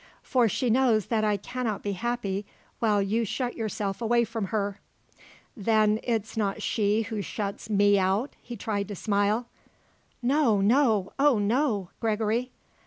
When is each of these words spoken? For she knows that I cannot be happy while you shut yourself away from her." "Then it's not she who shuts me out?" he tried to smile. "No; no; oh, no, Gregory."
For 0.23 0.49
she 0.49 0.71
knows 0.71 1.05
that 1.05 1.23
I 1.23 1.37
cannot 1.37 1.83
be 1.83 1.91
happy 1.91 2.47
while 2.79 3.03
you 3.03 3.23
shut 3.23 3.55
yourself 3.55 4.01
away 4.01 4.23
from 4.23 4.45
her." 4.45 4.79
"Then 5.55 5.99
it's 6.01 6.35
not 6.35 6.59
she 6.63 7.03
who 7.03 7.21
shuts 7.21 7.69
me 7.69 7.99
out?" 7.99 8.35
he 8.41 8.55
tried 8.55 8.87
to 8.87 8.95
smile. 8.95 9.45
"No; 10.23 10.59
no; 10.59 11.13
oh, 11.19 11.37
no, 11.37 11.91
Gregory." 11.99 12.49